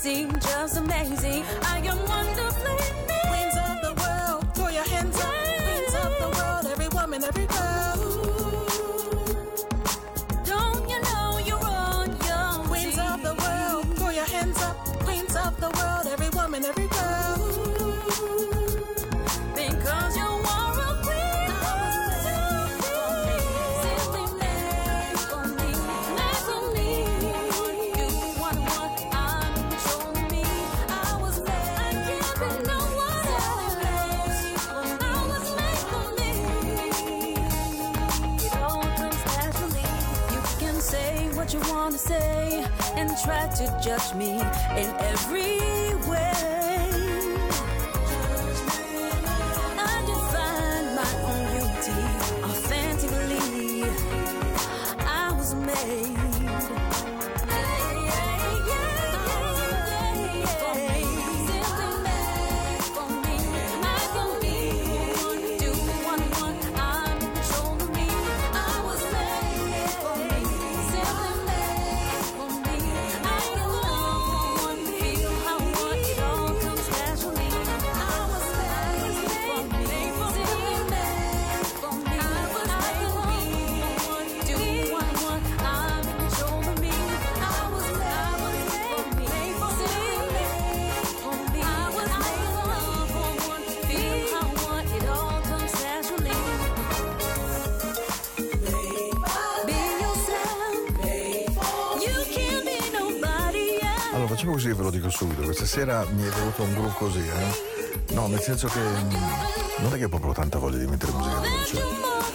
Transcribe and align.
seem 0.00 0.32
just 0.40 0.78
amazing. 0.78 1.44
just 43.80 44.14
me. 44.14 44.39
così 104.60 104.74
ve 104.74 104.82
lo 104.82 104.90
dico 104.90 105.08
subito, 105.08 105.40
questa 105.40 105.64
sera 105.64 106.04
mi 106.10 106.22
è 106.22 106.28
venuto 106.28 106.62
un 106.64 106.72
groove 106.74 106.92
così, 106.98 107.20
eh? 107.20 108.12
No, 108.12 108.26
nel 108.26 108.40
senso 108.40 108.68
che 108.68 108.78
mm, 108.78 109.82
non 109.82 109.94
è 109.94 109.96
che 109.96 110.04
ho 110.04 110.08
proprio 110.10 110.34
tanta 110.34 110.58
voglia 110.58 110.76
di 110.76 110.86
mettere 110.86 111.12
musica 111.12 111.36
dolce. 111.36 111.82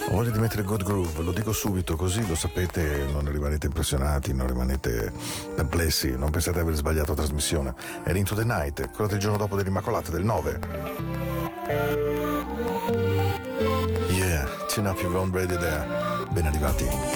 Ho 0.08 0.10
voglia 0.10 0.30
di 0.30 0.38
mettere 0.40 0.62
good 0.64 0.82
Groove, 0.82 1.22
lo 1.22 1.30
dico 1.30 1.52
subito 1.52 1.94
così 1.94 2.26
lo 2.26 2.34
sapete, 2.34 3.06
non 3.12 3.30
rimanete 3.30 3.66
impressionati, 3.66 4.32
non 4.32 4.48
rimanete 4.48 5.12
perplessi, 5.54 6.16
non 6.16 6.30
pensate 6.30 6.56
di 6.56 6.62
aver 6.62 6.74
sbagliato 6.74 7.10
la 7.10 7.18
trasmissione. 7.18 7.74
È 8.02 8.12
l'Into 8.12 8.34
the 8.34 8.44
Night, 8.44 8.90
quella 8.90 9.08
del 9.08 9.20
giorno 9.20 9.36
dopo 9.36 9.54
dell'Immacolata, 9.54 10.10
del 10.10 10.24
9. 10.24 10.60
Yeah, 14.10 14.48
tune 14.66 14.88
up 14.88 15.00
your 15.00 15.14
own 15.14 15.30
ready 15.30 15.56
there. 15.56 15.86
Ben 16.30 16.46
arrivati. 16.46 17.15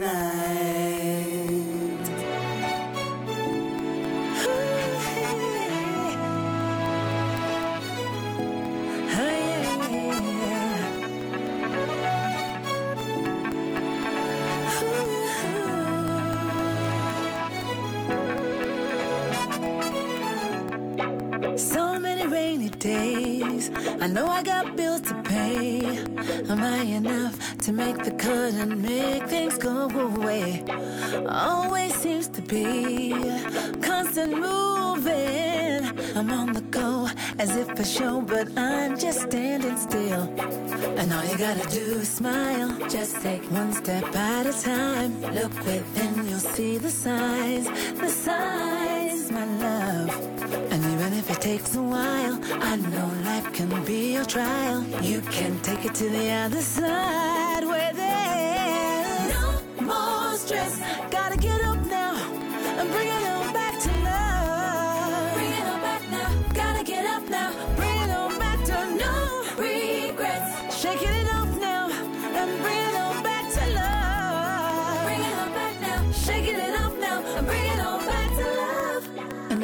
So 0.00 0.06
many 21.98 22.26
rainy 22.26 22.70
days. 22.70 23.70
I 24.00 24.06
know 24.06 24.26
I 24.28 24.42
got 24.42 24.76
bills 24.76 25.02
to 25.02 25.14
pay. 25.24 25.84
Am 26.48 26.62
I 26.62 26.84
enough 26.84 27.49
to 27.62 27.72
make 27.72 27.98
the 27.98 28.10
cut 28.12 28.54
and 28.54 28.82
make 28.82 29.24
things 29.24 29.58
go 29.58 29.88
away? 29.88 30.64
Always 31.28 31.94
seems 31.94 32.28
to 32.28 32.42
be 32.42 33.12
constant 33.82 34.32
moving. 34.32 35.82
I'm 36.16 36.30
on 36.30 36.52
the 36.52 36.62
go 36.70 37.08
as 37.38 37.56
if 37.56 37.68
a 37.78 37.84
show, 37.84 38.22
but 38.22 38.48
I'm 38.56 38.98
just 38.98 39.20
standing 39.22 39.76
still. 39.76 40.22
And 40.98 41.12
all 41.12 41.24
you 41.24 41.36
gotta 41.36 41.68
do 41.68 41.84
is 42.00 42.08
smile. 42.08 42.70
Just 42.88 43.20
take 43.20 43.42
one 43.50 43.72
step 43.72 44.04
at 44.14 44.46
a 44.46 44.52
time. 44.52 45.20
Look 45.20 45.54
within, 45.66 46.28
you'll 46.28 46.38
see 46.38 46.78
the 46.78 46.90
signs, 46.90 47.66
the 47.98 48.08
signs, 48.08 49.30
my 49.30 49.44
love. 49.66 50.10
And 50.72 50.84
even 50.92 51.12
if 51.12 51.30
it 51.30 51.40
takes 51.40 51.76
a 51.76 51.82
while, 51.82 52.38
I 52.70 52.76
know 52.76 53.10
life 53.24 53.52
can 53.52 53.84
be 53.84 54.14
your 54.14 54.24
trial. 54.24 54.82
You 55.02 55.20
can 55.20 55.60
take 55.60 55.84
it 55.84 55.94
to 55.96 56.08
the 56.08 56.30
other 56.30 56.62
side 56.62 57.39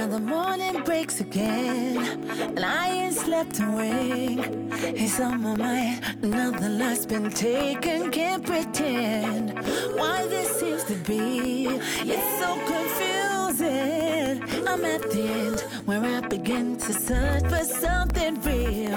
Another 0.06 0.24
morning 0.24 0.84
breaks 0.84 1.20
again, 1.20 2.30
and 2.30 2.60
I 2.60 2.90
ain't 2.90 3.14
slept 3.14 3.58
a 3.58 3.68
wink. 3.68 4.72
He's 4.96 5.18
on 5.18 5.42
my 5.42 5.56
mind, 5.56 6.00
another 6.22 6.68
life's 6.68 7.06
been 7.06 7.28
taken, 7.28 8.12
can't 8.12 8.46
pretend. 8.46 9.58
Why 9.98 10.24
this 10.28 10.60
seems 10.60 10.84
to 10.84 10.94
be, 10.94 11.66
it's 11.66 12.38
so 12.38 12.54
confusing. 12.72 14.68
I'm 14.68 14.84
at 14.84 15.02
the 15.10 15.22
end 15.22 15.60
where 15.86 16.04
I 16.04 16.20
begin 16.20 16.76
to 16.76 16.92
search 16.92 17.42
for 17.48 17.64
something 17.64 18.40
real. 18.42 18.94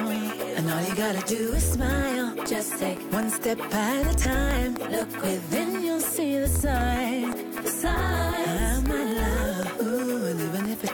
And 0.58 0.70
all 0.70 0.84
you 0.84 0.94
gotta 0.94 1.25
do 1.25 1.54
is 1.56 1.72
smile, 1.72 2.36
just 2.46 2.78
take 2.78 3.01
one 3.12 3.32
step 3.32 3.60
at 3.74 4.13
a 4.13 4.16
time. 4.16 4.75
Look 4.75 5.10
within, 5.24 5.82
you'll 5.82 6.01
see 6.01 6.38
the 6.38 6.48
sign, 6.48 7.32
the 7.56 7.68
sign. 7.68 8.84
my 8.88 9.04
love. 9.06 9.79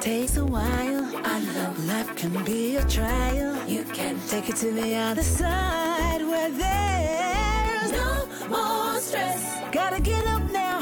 Takes 0.05 0.37
a 0.37 0.45
while, 0.45 1.03
I 1.25 1.39
know 1.39 1.73
life 1.87 2.15
can 2.15 2.43
be 2.43 2.75
a 2.75 2.85
trial. 2.85 3.57
You 3.67 3.83
can 3.85 4.19
take 4.27 4.49
it 4.49 4.55
to 4.57 4.71
the 4.71 4.93
other 4.93 5.23
side 5.23 6.21
where 6.21 6.51
there's 6.51 7.91
no 7.91 8.27
more 8.47 8.99
stress. 8.99 9.41
Gotta 9.71 9.99
get 9.99 10.23
up 10.27 10.43
now 10.51 10.74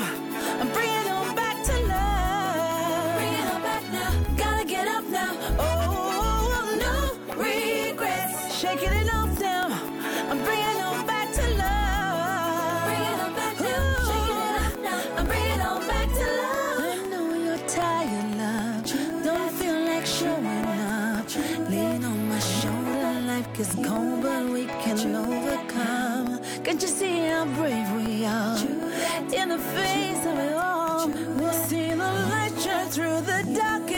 Gets 23.63 23.75
cold, 23.75 24.21
but 24.21 24.49
we 24.49 24.65
can 24.65 25.15
overcome. 25.15 26.41
Can't 26.65 26.81
you 26.81 26.87
see 26.89 27.19
how 27.19 27.45
brave 27.45 27.89
we 27.93 28.25
are? 28.25 28.57
In 28.59 29.47
the 29.47 29.57
face 29.57 30.25
of 30.25 30.37
it 30.37 30.53
all, 30.53 31.07
we'll 31.07 31.53
see 31.53 31.91
the 31.91 31.95
light 31.95 32.51
shine 32.61 32.87
through 32.87 33.21
the 33.21 33.53
dark 33.55 33.92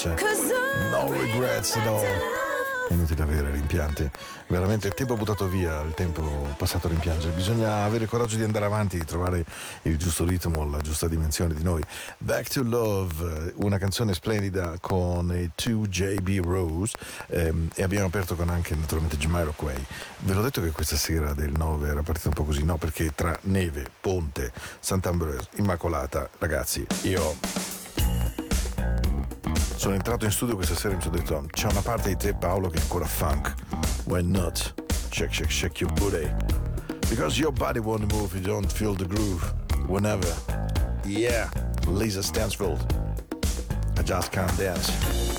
I 0.00 0.14
No 0.92 1.10
regrets, 1.10 1.74
no. 1.78 2.00
Inutile 2.90 3.22
avere 3.24 3.50
rimpianti. 3.50 4.08
Veramente 4.46 4.86
il 4.86 4.94
tempo 4.94 5.16
buttato 5.16 5.48
via, 5.48 5.80
il 5.80 5.92
tempo 5.94 6.22
passato 6.56 6.86
a 6.86 6.90
rimpiangere. 6.90 7.34
Bisogna 7.34 7.82
avere 7.82 8.04
il 8.04 8.08
coraggio 8.08 8.36
di 8.36 8.44
andare 8.44 8.64
avanti, 8.64 8.96
di 8.96 9.04
trovare 9.04 9.44
il 9.82 9.98
giusto 9.98 10.24
ritmo, 10.24 10.70
la 10.70 10.78
giusta 10.78 11.08
dimensione 11.08 11.52
di 11.52 11.64
noi. 11.64 11.82
Back 12.18 12.48
to 12.48 12.62
Love, 12.62 13.54
una 13.56 13.78
canzone 13.78 14.14
splendida 14.14 14.76
con 14.80 15.36
i 15.36 15.50
2JB 15.60 16.42
Rose 16.44 16.94
ehm, 17.26 17.70
e 17.74 17.82
abbiamo 17.82 18.06
aperto 18.06 18.36
con 18.36 18.50
anche 18.50 18.76
naturalmente 18.76 19.16
Jamiroquai. 19.16 19.84
Ve 20.18 20.32
l'ho 20.32 20.42
detto 20.42 20.62
che 20.62 20.70
questa 20.70 20.96
sera 20.96 21.34
del 21.34 21.50
9 21.50 21.88
era 21.88 22.02
partita 22.02 22.28
un 22.28 22.34
po' 22.34 22.44
così, 22.44 22.62
no? 22.62 22.76
Perché 22.76 23.10
tra 23.16 23.36
neve, 23.42 23.84
ponte, 24.00 24.52
Sant'Ambrose, 24.78 25.48
Immacolata, 25.56 26.30
ragazzi, 26.38 26.86
io 27.02 27.77
Sono 29.78 29.94
entrato 29.94 30.24
in 30.24 30.32
studio 30.32 30.56
questa 30.56 30.74
sera 30.74 30.94
e 30.94 30.96
mi 30.96 31.02
sono 31.02 31.16
detto: 31.16 31.46
C'è 31.52 31.68
una 31.68 31.82
parte 31.82 32.08
di 32.08 32.16
te, 32.16 32.34
Paolo, 32.34 32.68
che 32.68 32.78
è 32.78 32.80
ancora 32.80 33.06
funk. 33.06 33.54
Why 34.06 34.22
not? 34.24 34.74
Check, 35.08 35.30
check, 35.30 35.48
check 35.48 35.78
your 35.78 35.92
booty. 35.92 36.28
Because 37.08 37.38
your 37.38 37.52
body 37.52 37.78
won't 37.78 38.12
move, 38.12 38.34
you 38.34 38.44
don't 38.44 38.70
feel 38.72 38.96
the 38.96 39.06
groove. 39.06 39.54
Whenever. 39.86 40.34
Yeah, 41.04 41.48
Lisa 41.86 42.22
Stansfield. 42.22 42.92
I 43.96 44.02
just 44.02 44.32
can't 44.32 44.52
dance. 44.58 45.37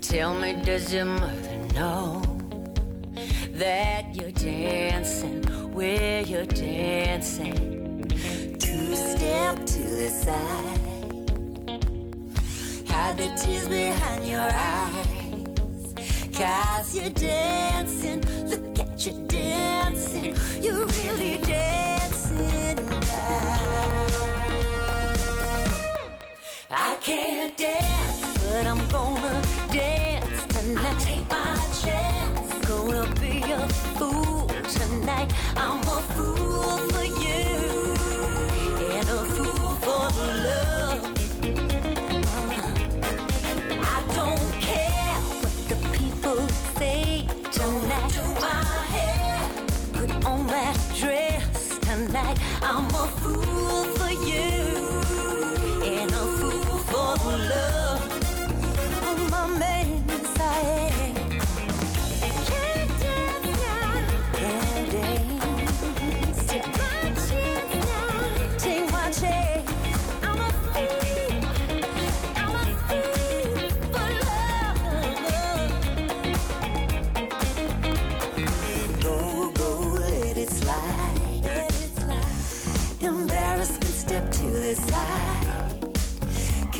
Tell 0.00 0.34
me, 0.34 0.52
does 0.64 0.92
your 0.92 1.04
mother 1.04 1.56
know 1.74 2.22
that 3.52 4.14
you're 4.16 4.32
dancing 4.32 5.42
where 5.72 6.22
you're 6.22 6.44
dancing? 6.46 8.08
Two 8.58 8.96
step 8.96 9.64
to 9.64 9.82
the 9.82 10.10
side. 10.10 10.80
Hide 12.88 13.16
the 13.16 13.28
tears 13.40 13.68
behind 13.68 14.26
your 14.26 14.40
eyes. 14.40 15.94
Cause 16.34 16.96
you're 16.96 17.10
dancing. 17.10 18.20
Look 18.48 18.80
at 18.80 19.06
you 19.06 19.26
dancing. 19.28 20.34
You 20.60 20.84
really 20.86 21.38
dance. 21.38 21.71
I 26.92 26.96
can't 26.96 27.56
dance, 27.56 28.38
but 28.44 28.66
I'm 28.66 28.86
gonna 28.88 29.42
dance 29.72 30.44
tonight. 30.54 31.00
Take 31.00 31.26
my 31.30 31.56
chance. 31.82 32.68
Gonna 32.68 33.06
be 33.18 33.40
a 33.50 33.66
fool 33.96 34.46
tonight. 34.68 35.32
I'm 35.56 35.81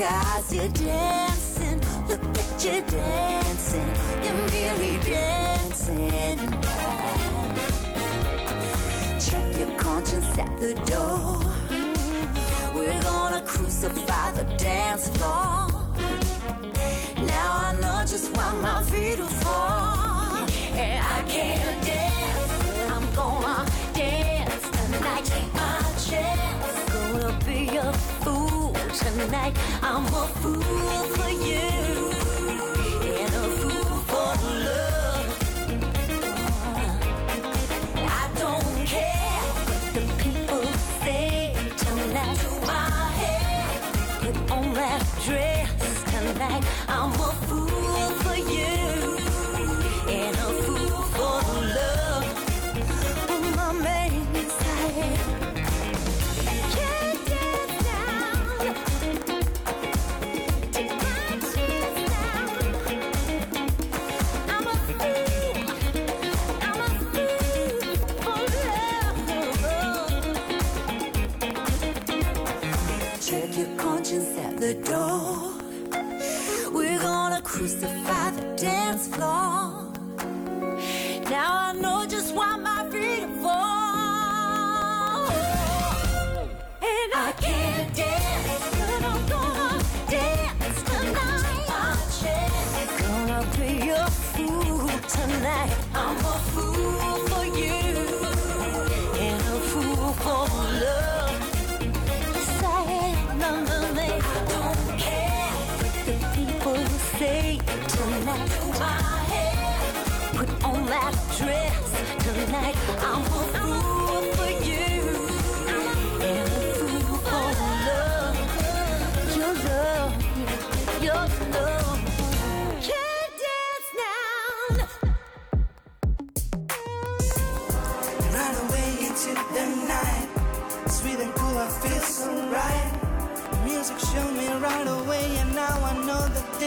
Cause 0.02 0.52
you're 0.52 0.68
dancing, 0.68 1.80
look 2.09 2.21
at 2.37 2.64
you 2.64 2.82
dancing, 2.90 3.90
you're 4.25 4.35
really 4.50 4.99
dancing. 4.99 6.38
Check 9.21 9.59
your 9.61 9.78
conscience 9.78 10.37
at 10.37 10.59
the 10.59 10.75
door. 10.90 11.38
We're 12.75 13.00
gonna 13.02 13.42
crucify 13.47 14.32
the 14.32 14.42
dance 14.56 15.09
floor. 15.11 15.68
Now 17.25 17.52
I 17.66 17.76
know 17.80 18.04
just 18.04 18.37
why 18.37 18.52
my 18.61 18.82
feet 18.82 19.21
are 19.21 19.28
fall. 19.28 20.49
and 20.75 21.04
I 21.16 21.23
can't 21.28 21.87
dance. 21.87 22.90
I'm 22.90 23.14
gonna 23.14 23.71
dance 23.94 24.68
tonight. 24.68 25.51
tonight. 29.26 29.57
I'm 29.83 30.05
a 30.07 30.26
fool 30.41 30.62
for 31.14 31.31
you 31.31 31.69
and 33.21 33.35
a 33.35 33.49
fool 33.61 33.95
for 34.11 34.33
love. 34.67 35.29
Uh, 36.67 36.95
I 38.09 38.25
don't 38.43 38.87
care 38.87 39.43
what 39.67 39.83
the 39.95 40.05
people 40.23 40.64
say 41.05 41.55
tonight. 41.76 42.41
My 42.67 42.91
put 44.21 44.37
on 44.50 44.75
that 44.75 45.02
dress 45.25 45.71
tonight. 46.11 46.64
I'm 46.88 47.12
a 47.12 47.33
fool 47.47 48.09
for 48.23 48.37
you. 48.37 48.81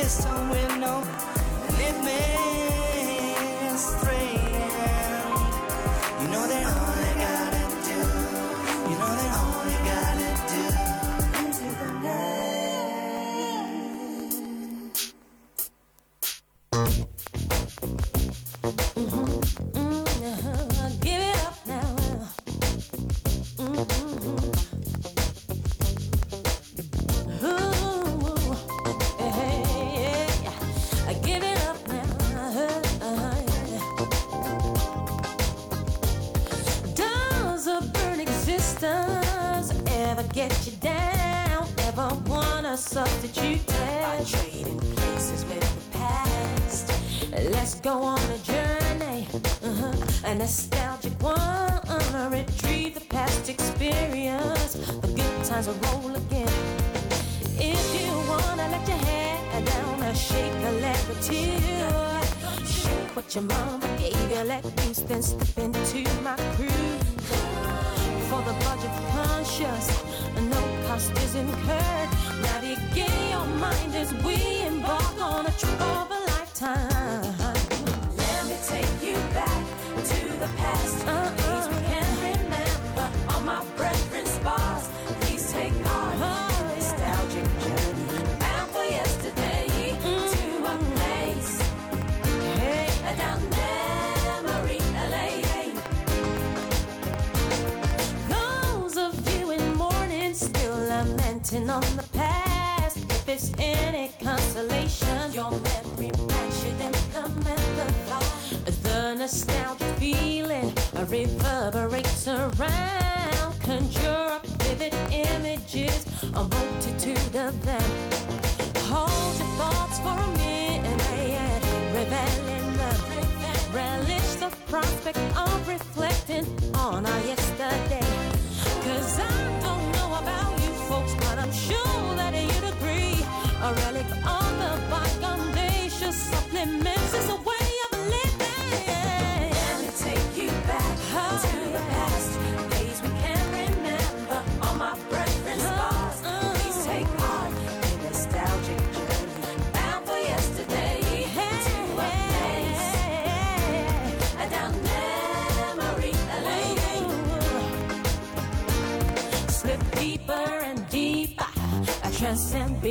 somewhere 0.08 0.75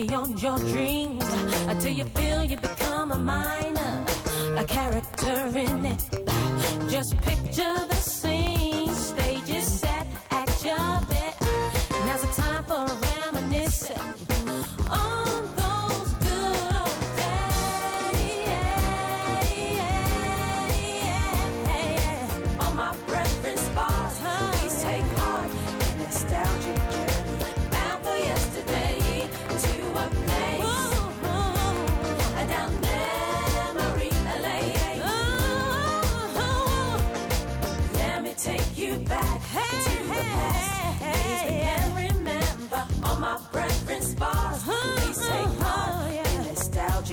beyond 0.07 0.43
your 0.43 0.59
dreams 0.59 1.25
until 1.69 1.93
you 1.93 2.05
feel 2.05 2.45
you 2.45 2.57
become 2.57 3.13
a 3.13 3.19
minor, 3.19 4.05
a 4.57 4.65
character 4.65 5.47
in 5.57 5.87
it. 5.87 6.03
Just 6.91 7.17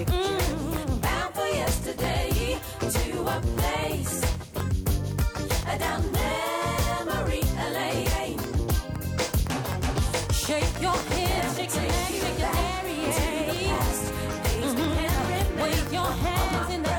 picture. 0.05 0.13
Mm-hmm. 0.13 0.99
Bound 0.99 1.33
for 1.35 1.47
yesterday 1.47 2.57
to 2.79 3.21
a 3.21 3.41
place 3.57 4.21
down 5.79 6.01
memory 6.11 7.43
lane. 7.75 8.39
Shake 10.33 10.81
your 10.81 10.97
head, 11.11 11.55
shake 11.55 11.73
your 11.75 11.87
leg, 11.95 12.13
shake 12.21 12.39
your 12.39 12.53
area. 12.77 13.09
Wave 15.61 15.93
your 15.93 16.11
hands 16.23 16.69
in 16.75 16.81
the 16.83 16.90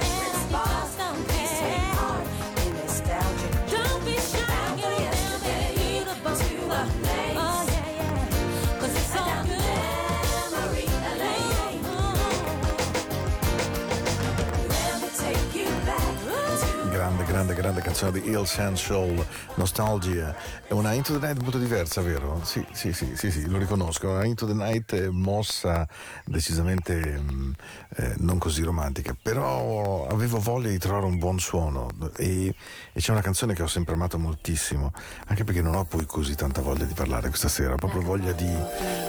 canzone 17.92 18.20
di 18.22 18.30
Il 18.30 18.46
Sensual 18.46 19.26
Nostalgia. 19.56 20.34
È 20.66 20.72
una 20.72 20.94
Into 20.94 21.18
the 21.18 21.26
Night 21.26 21.42
molto 21.42 21.58
diversa, 21.58 22.00
vero? 22.00 22.40
Sì, 22.42 22.64
sì, 22.72 22.94
sì, 22.94 23.12
sì, 23.14 23.30
sì 23.30 23.46
lo 23.46 23.58
riconosco. 23.58 24.08
Una 24.08 24.24
Into 24.24 24.46
the 24.46 24.54
Night 24.54 25.08
mossa 25.08 25.86
decisamente 26.24 26.94
mh, 26.94 27.54
eh, 27.96 28.14
non 28.20 28.38
così 28.38 28.62
romantica, 28.62 29.14
però 29.20 30.06
avevo 30.06 30.38
voglia 30.38 30.70
di 30.70 30.78
trovare 30.78 31.04
un 31.04 31.18
buon 31.18 31.38
suono 31.38 31.90
e, 32.16 32.54
e, 32.92 33.00
c'è 33.00 33.12
una 33.12 33.20
canzone 33.20 33.52
che 33.52 33.62
ho 33.62 33.66
sempre 33.66 33.92
amato 33.92 34.18
moltissimo, 34.18 34.92
anche 35.26 35.44
perché 35.44 35.60
non 35.60 35.74
ho 35.74 35.84
poi 35.84 36.06
così 36.06 36.34
tanta 36.34 36.62
voglia 36.62 36.84
di 36.84 36.94
parlare 36.94 37.28
questa 37.28 37.48
sera, 37.48 37.74
ho 37.74 37.76
proprio 37.76 38.00
voglia 38.00 38.32
di, 38.32 38.56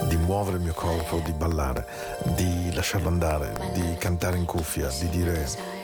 di 0.10 0.18
muovere 0.18 0.58
il 0.58 0.64
mio 0.64 0.74
corpo, 0.74 1.22
di 1.24 1.32
ballare, 1.32 1.88
di 2.36 2.70
lasciarlo 2.74 3.08
andare, 3.08 3.72
di 3.74 3.96
cantare 3.98 4.36
in 4.36 4.46
cuffia, 4.46 4.90
di 5.00 5.08
dire... 5.08 5.82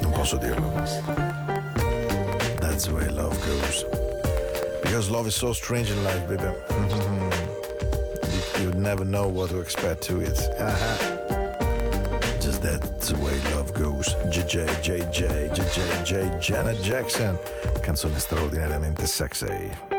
Non 0.00 0.12
posso 0.12 0.36
dirlo. 0.36 1.85
That's 2.76 2.88
the 2.88 2.94
way 2.94 3.08
love 3.08 3.32
goes. 3.46 3.84
Because 4.82 5.08
love 5.08 5.26
is 5.26 5.34
so 5.34 5.54
strange 5.54 5.90
in 5.90 6.04
life, 6.04 6.28
baby. 6.28 6.42
you, 8.60 8.64
you 8.64 8.74
never 8.74 9.02
know 9.02 9.28
what 9.28 9.48
to 9.48 9.60
expect 9.60 10.02
to 10.02 10.20
it. 10.20 10.36
Just 12.38 12.60
that's 12.60 13.08
the 13.08 13.16
way 13.16 13.40
love 13.54 13.72
goes. 13.72 14.14
JJ, 14.26 14.66
JJ, 14.84 15.56
JJ, 15.56 16.04
JJ, 16.04 16.40
Janet 16.42 16.82
Jackson. 16.82 17.38
Canzone 17.80 18.20
straordinariamente 18.20 19.06
sexy. 19.06 19.95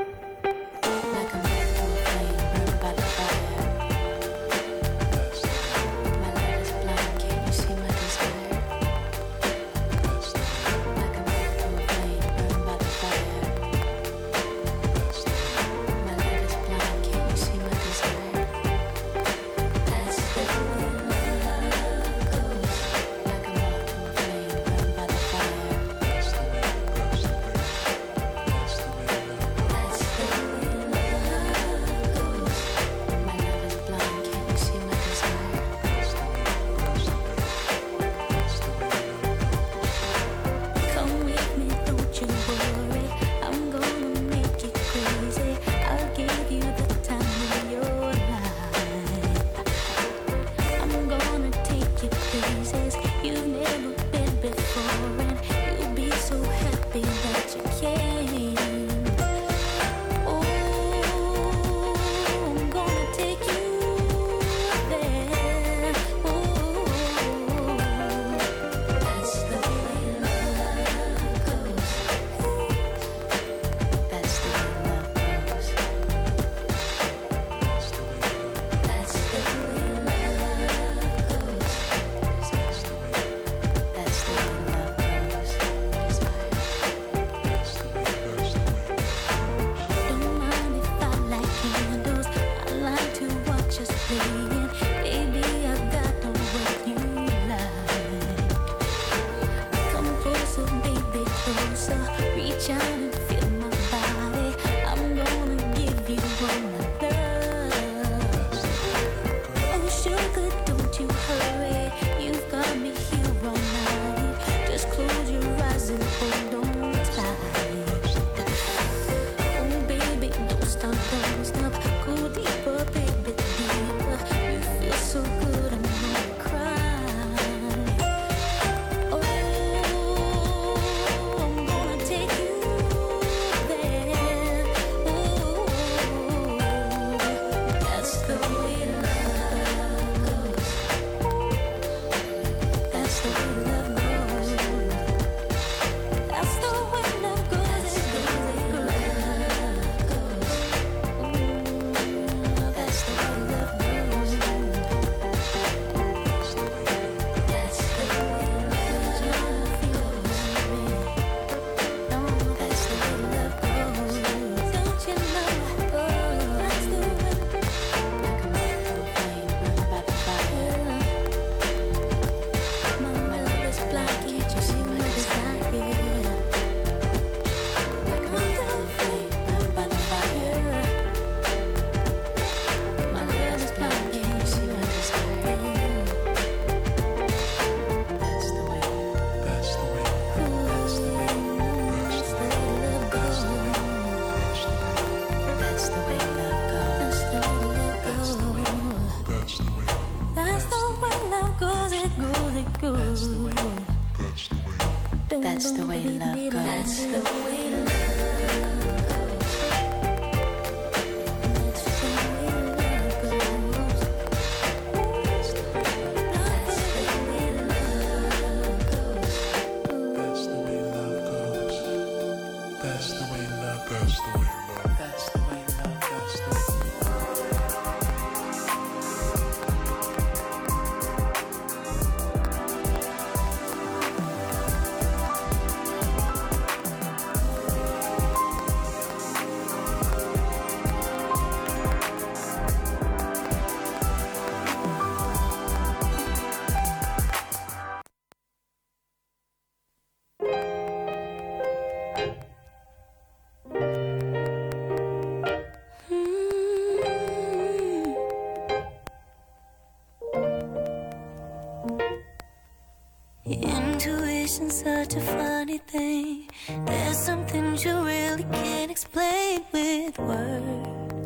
Such 264.88 265.16
a 265.16 265.20
funny 265.20 265.80
thing. 265.80 266.50
There's 266.86 267.18
some 267.18 267.46
things 267.46 267.84
you 267.84 267.96
really 268.14 268.46
can't 268.60 268.90
explain 268.90 269.66
with 269.74 270.18
words. 270.18 271.24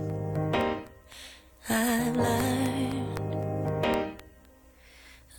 I've 1.69 2.15
learned 2.25 3.13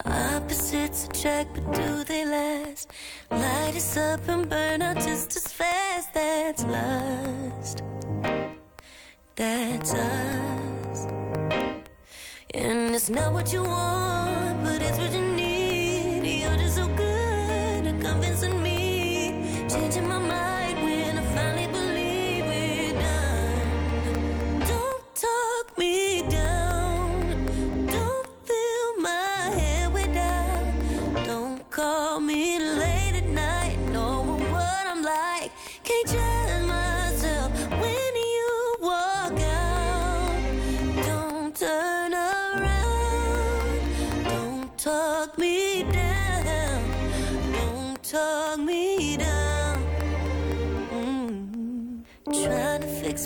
opposites 0.04 1.00
attract, 1.06 1.50
but 1.54 1.66
do 1.74 2.04
they 2.04 2.24
last? 2.24 2.92
Light 3.30 3.74
us 3.82 3.96
up 3.96 4.28
and 4.28 4.48
burn 4.48 4.82
out 4.82 4.98
just 5.08 5.36
as 5.38 5.46
fast. 5.60 6.14
That's 6.14 6.62
lust. 6.76 7.82
That's 9.34 9.94
us. 9.94 10.98
And 12.54 12.94
it's 12.94 13.10
not 13.10 13.32
what 13.32 13.52
you 13.52 13.62
want, 13.64 14.62
but 14.64 14.80
it's 14.80 14.98
what 14.98 15.12
you 15.12 15.31
at 18.24 18.30
convincing 18.30 18.62
me. 18.62 19.34
Changing 19.68 20.08
my 20.08 20.18
mind 20.18 20.51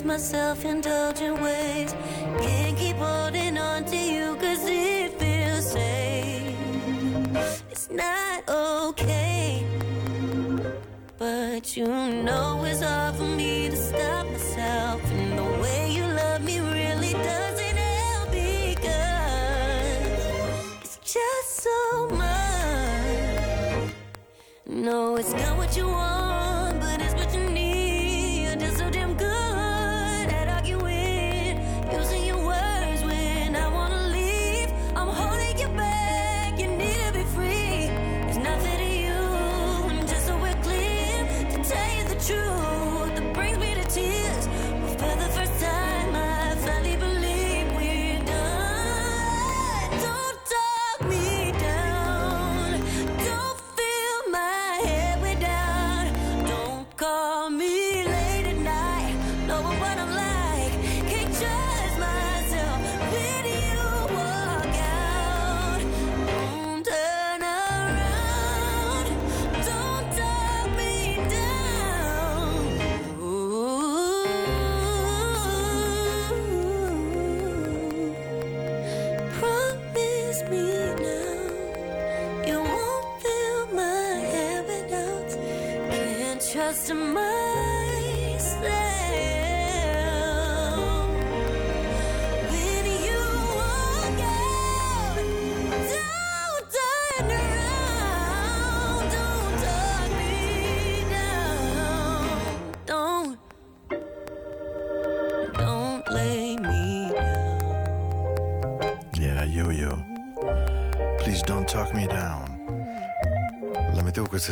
to 0.07 0.13
fix 0.13 0.31
myself, 0.31 0.65
indulgent 0.65 1.41
ways. 1.41 1.95
Can't 2.39 2.77
keep 2.77 2.95
holding 2.97 3.57
on 3.57 3.85
to 3.85 3.95
you 3.97 4.35
cause 4.35 4.65
it 4.65 5.13
feels 5.19 5.71
safe. 5.71 6.55
It's 7.71 7.89
not 7.89 8.47
okay. 8.49 9.65
But 11.17 11.75
you 11.75 11.85
know 11.85 12.63
it's 12.65 12.81
hard 12.81 13.15
for 13.15 13.23
me 13.23 13.69
to 13.69 13.75
stop 13.75 14.27
myself. 14.27 15.01
And 15.11 15.37
the 15.37 15.43
way 15.61 15.91
you 15.91 16.05
love 16.05 16.43
me 16.43 16.59
really 16.59 17.13
doesn't 17.13 17.77
help 17.77 18.31
because 18.31 18.87
it's 20.83 20.97
just 21.03 21.63
so 21.63 22.09
much. 22.11 22.27
No, 24.67 25.15
it's 25.17 25.33
not 25.33 25.57
what 25.57 25.75
you 25.75 25.87
want, 25.87 26.46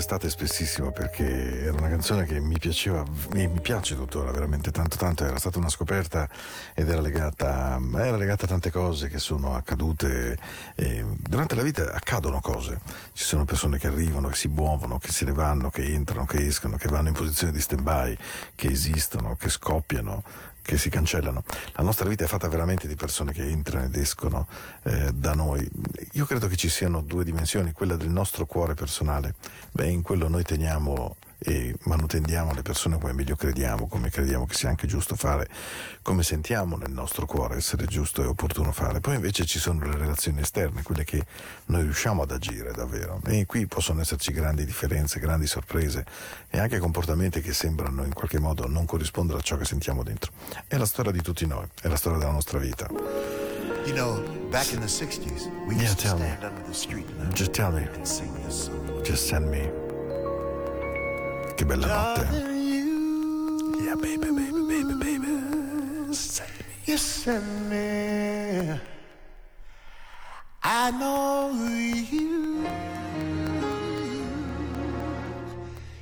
quest'estate 0.06 0.30
spessissimo 0.30 0.92
perché 0.92 1.64
era 1.64 1.76
una 1.76 1.90
canzone 1.90 2.26
che 2.26 2.40
mi 2.40 2.60
piaceva, 2.60 3.04
mi, 3.34 3.48
mi 3.48 3.60
piace 3.60 3.96
tuttora 3.96 4.30
veramente 4.30 4.70
tanto 4.70 4.98
tanto, 4.98 5.26
era 5.26 5.40
stata 5.40 5.58
una 5.58 5.70
scoperta 5.70 6.30
ed 6.76 6.90
era 6.90 7.02
legata, 7.02 7.80
era 7.96 8.16
legata 8.16 8.46
a 8.46 8.48
tante 8.48 8.70
cose 8.70 9.08
che 9.08 9.18
sono 9.18 9.56
accadute. 9.56 10.38
eh, 10.76 11.04
durante 11.36 11.56
la 11.56 11.64
vita 11.64 11.92
accadono 11.92 12.40
cose, 12.40 12.80
ci 13.12 13.26
sono 13.26 13.44
persone 13.44 13.78
che 13.78 13.88
arrivano, 13.88 14.30
che 14.30 14.38
si 14.38 14.48
muovono, 14.48 15.00
che 15.00 15.12
se 15.12 15.26
ne 15.26 15.34
vanno, 15.34 15.70
che 15.70 15.84
entrano, 15.84 16.26
che 16.26 16.46
escono, 16.48 16.78
che 16.78 16.88
vanno 16.88 17.10
in 17.10 17.14
posizione 17.14 17.52
di 17.52 17.60
stand-by, 17.60 18.18
che 18.56 18.70
esistono, 18.70 19.36
che 19.36 19.50
scoppiano, 19.50 20.24
che 20.62 20.78
si 20.78 20.90
cancellano. 20.90 21.44
La 21.74 21.84
nostra 21.84 22.08
vita 22.08 22.24
è 22.24 22.28
fatta 22.28 22.48
veramente 22.48 22.88
di 22.88 22.96
persone 22.96 23.34
che 23.34 23.46
entrano 23.46 23.86
ed 23.86 23.96
escono 23.98 24.48
eh, 24.84 25.12
da 25.14 25.34
noi. 25.34 25.70
Io 26.14 26.26
credo 26.26 26.48
che 26.48 26.56
ci 26.56 26.70
siano 26.70 27.02
due 27.02 27.26
dimensioni, 27.26 27.74
quella 27.74 27.98
del 27.98 28.10
nostro 28.10 28.46
cuore 28.46 28.74
personale. 28.74 29.36
Beh, 29.72 29.90
in 29.90 30.04
quello 30.04 30.30
noi 30.30 30.44
teniamo 30.44 31.18
e 31.38 31.76
manutendiamo 31.84 32.54
le 32.54 32.62
persone 32.62 32.98
come 33.00 33.14
meglio 33.14 33.36
crediamo, 33.36 33.88
come 33.88 34.10
crediamo 34.10 34.46
che 34.46 34.54
sia 34.56 34.70
anche 34.70 34.88
giusto 34.88 35.16
fare, 35.16 35.48
come 36.02 36.24
sentiamo 36.24 36.78
nel 36.78 36.92
nostro 36.92 37.26
cuore 37.26 37.58
essere 37.58 37.86
giusto 37.86 38.22
e 38.24 38.26
opportuno 38.26 38.72
fare. 38.72 39.00
Poi 39.00 39.16
invece 39.16 39.46
ci 39.46 39.60
sono 39.60 39.86
le 39.86 39.98
relazioni 39.98 40.42
esterne, 40.42 40.82
quelle 40.82 41.04
che 41.04 41.26
noi 41.66 41.84
riusciamo 41.84 42.22
ad 42.24 42.32
agire 42.32 42.72
davvero. 42.72 43.20
E 43.26 43.46
qui 43.46 43.68
possono 43.68 44.02
esserci 44.02 44.32
grandi 44.32 44.66
differenze, 44.66 45.20
grandi 45.20 45.48
sorprese 45.48 46.06
e 46.50 46.60
anche 46.60 46.80
comportamenti 46.80 47.42
che 47.42 47.54
sembrano 47.54 48.04
in 48.04 48.14
qualche 48.14 48.40
modo 48.40 48.68
non 48.68 48.86
corrispondere 48.86 49.40
a 49.40 49.42
ciò 49.42 49.58
che 49.58 49.66
sentiamo 49.66 50.04
dentro. 50.04 50.32
È 50.68 50.78
la 50.78 50.86
storia 50.86 51.12
di 51.12 51.22
tutti 51.22 51.46
noi, 51.46 51.66
è 51.82 51.88
la 51.88 51.96
storia 51.98 52.18
della 52.20 52.32
nostra 52.32 52.60
vita. 52.60 52.88
You 53.86 53.94
know, 53.94 54.20
back 54.50 54.72
in 54.72 54.80
the 54.80 54.88
60s, 54.88 55.48
we 55.68 55.76
Yeah, 55.76 55.84
used 55.84 55.98
to 56.00 56.04
tell 56.08 56.18
me. 56.18 56.26
stand 56.38 56.44
under 56.44 56.64
the 56.66 56.74
street 56.74 57.06
lamp 57.18 57.34
Just 57.34 57.52
tell 57.52 57.72
me, 57.72 57.88
and 57.94 58.06
sing 58.08 58.32
this 58.44 58.66
song. 58.66 59.04
just 59.04 59.28
send 59.28 59.48
me. 59.50 59.70
Che 61.56 61.66
bella 61.66 61.88
notte. 61.88 62.54
Yeah, 63.80 63.96
baby, 63.96 64.30
baby, 64.30 64.62
baby, 64.68 64.94
baby. 64.94 66.14
Send 66.14 66.50
me. 66.50 66.66
You 66.84 66.98
send 66.98 67.70
me. 67.70 68.80
I 70.62 70.92
know 70.92 71.52
you. 72.12 72.68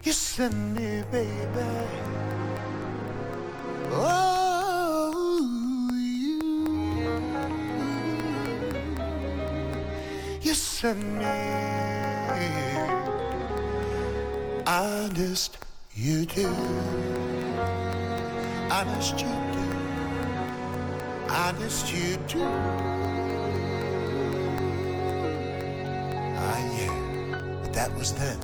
You 0.03 0.11
send 0.11 0.75
me, 0.75 1.03
baby. 1.11 1.87
Oh, 3.91 5.11
you. 5.93 6.41
You 10.41 10.53
send 10.55 11.19
me. 11.19 13.02
Honest, 14.65 15.58
you 15.93 16.26
do. 16.26 16.47
Honest, 18.71 19.19
you 19.19 19.28
do. 19.52 19.65
Honest, 21.30 21.93
you 21.93 22.17
do. 22.28 22.43
Ah, 26.38 26.60
yeah. 26.78 27.60
But 27.62 27.73
that 27.73 27.93
was 27.97 28.13
then, 28.13 28.39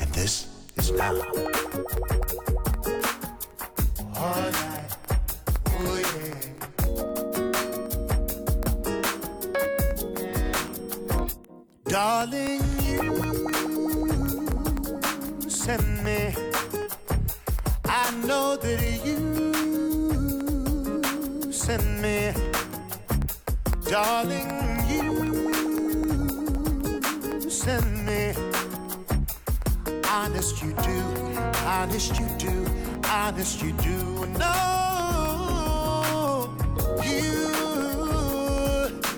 and 0.00 0.10
this 0.12 0.48
is 0.76 0.90
now. 0.90 1.12
Oh, 4.16 4.50
yeah. 4.52 4.78
Darling, 11.84 12.62
send 15.78 16.04
me. 16.04 16.34
I 17.86 18.10
know 18.26 18.56
that 18.56 18.82
you 19.06 19.20
send 21.50 22.02
me. 22.02 22.32
Darling, 23.90 24.50
you 24.92 25.04
send 27.50 28.04
me. 28.06 28.34
Honest 30.08 30.62
you 30.62 30.72
do, 30.88 30.98
honest 31.66 32.18
you 32.20 32.28
do, 32.38 32.66
honest 33.06 33.62
you 33.62 33.72
do. 33.88 34.26
No, 34.44 34.54
you, 37.02 37.32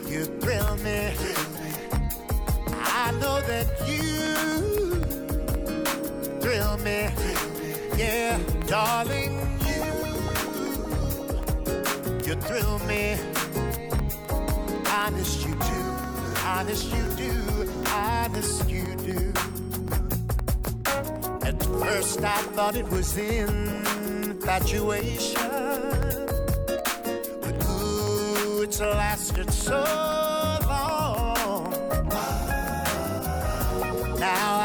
you 0.09 0.25
thrill 0.41 0.77
me. 0.87 1.01
I 3.03 3.11
know 3.21 3.41
that 3.51 3.67
you 3.89 4.54
me. 6.85 7.09
Yeah, 7.97 8.39
darling, 8.67 9.33
you, 9.67 9.85
you 12.27 12.35
thrill 12.43 12.79
me. 12.81 13.17
Honest 14.87 15.47
you 15.47 15.55
do, 15.55 15.81
honest 16.45 16.87
you 16.95 17.05
do, 17.17 17.33
honest 17.89 18.69
you 18.69 18.85
do. 18.97 19.33
At 21.49 21.63
first 21.63 22.21
I 22.23 22.39
thought 22.55 22.77
it 22.77 22.89
was 22.91 23.17
infatuation. 23.17 24.31
But 27.41 27.65
ooh, 27.65 28.63
it's 28.63 28.81
lasted 28.81 29.51
so 29.53 29.81
long. 30.69 31.71
Now 34.19 34.64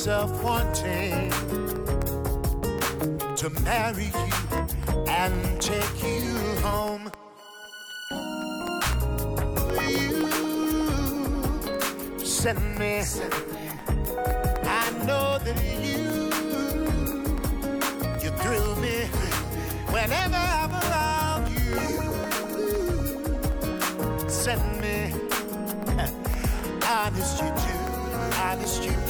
myself 0.00 0.32
wanting 0.42 1.30
to 3.36 3.50
marry 3.64 4.06
you 4.06 4.32
and 5.06 5.60
take 5.60 6.02
you 6.02 6.22
home. 6.62 7.12
You 9.78 10.24
send 12.24 12.78
me. 12.78 13.02
I 14.64 14.90
know 15.04 15.38
that 15.44 15.58
you 15.84 16.30
you 18.22 18.30
thrill 18.40 18.76
me 18.76 19.04
whenever 19.92 20.40
I'm 20.60 20.72
around 20.80 21.44
you. 21.52 21.76
Send 24.30 24.62
me 24.80 25.12
honest 26.88 27.42
you 27.42 27.48
do, 27.48 27.74
honest 28.40 28.82
you 28.82 28.92
do, 29.06 29.09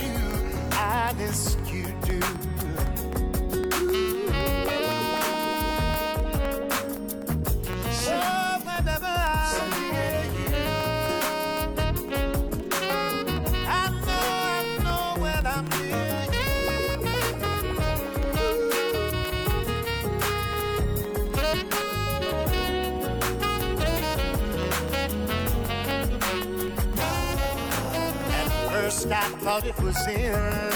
you 1.20 1.50
I 29.12 29.28
thought 29.42 29.66
it 29.66 29.78
was 29.82 29.96
infatuation. 30.06 30.69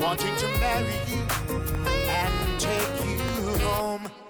Wanting 0.00 0.36
to 0.36 0.46
marry 0.60 1.00
you 1.08 1.22
and 2.08 2.60
take 2.60 3.04
you 3.04 3.58
home. 3.66 4.27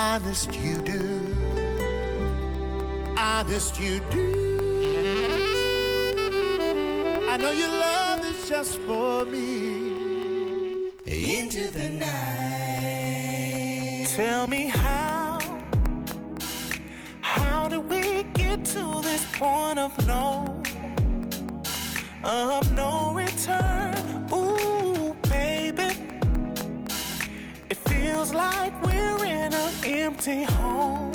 Honest 0.00 0.54
you 0.54 0.76
do. 0.82 1.26
Honest 3.18 3.80
you 3.80 3.98
do. 4.12 4.28
I 7.28 7.36
know 7.36 7.50
your 7.50 7.68
love 7.68 8.24
is 8.24 8.48
just 8.48 8.78
for 8.86 9.24
me. 9.24 10.92
Into 11.04 11.68
the 11.72 11.88
night. 11.90 13.18
Tell 14.14 14.46
me 14.46 14.68
how, 14.68 15.40
how 17.20 17.68
did 17.68 17.90
we 17.90 18.22
get 18.34 18.64
to 18.66 19.00
this 19.02 19.26
point 19.32 19.80
of 19.80 20.06
no, 20.06 20.62
of 22.22 22.72
no 22.72 23.12
return? 23.14 24.28
Ooh, 24.32 25.16
baby, 25.28 25.90
it 27.68 27.76
feels 27.78 28.32
like 28.32 28.80
we're 28.84 29.17
empty 30.28 30.44
home, 30.52 31.12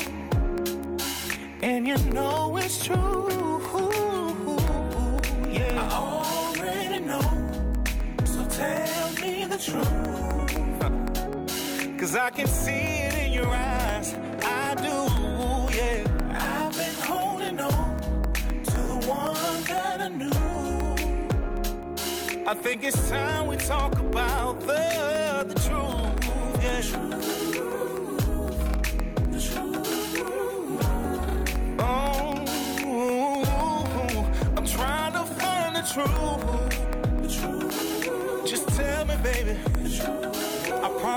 and 1.61 1.87
you 1.87 1.97
know 2.11 2.57
it's 2.57 2.83
true. 2.83 3.29
Yeah, 5.49 5.87
I 5.91 5.93
already 5.93 6.99
know, 7.05 7.21
so 8.25 8.45
tell 8.49 9.11
me 9.21 9.45
the 9.45 9.57
truth. 9.57 9.93
Cause 11.99 12.15
I 12.15 12.29
can 12.31 12.47
see 12.47 12.71
it 12.71 13.13
in 13.25 13.33
your 13.33 13.47
eyes. 13.47 14.15
I 14.43 14.75
do, 14.75 14.97
yeah. 15.77 16.03
I've 16.31 16.75
been 16.75 16.95
holding 17.07 17.59
on 17.59 17.97
to 18.65 18.77
the 18.91 18.99
one 19.07 19.63
that 19.65 20.01
I 20.01 20.07
knew. 20.09 20.31
I 22.47 22.53
think 22.55 22.83
it's 22.83 23.09
time 23.09 23.47
we 23.47 23.57
talk 23.57 23.97
about 23.99 24.59
the, 24.61 25.45
the 25.47 25.55
truth, 25.55 26.63
yeah. 26.63 27.52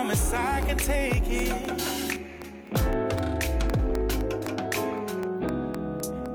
Promise 0.07 0.33
I 0.33 0.61
can 0.61 0.79
take 0.79 1.25
it. 1.27 1.53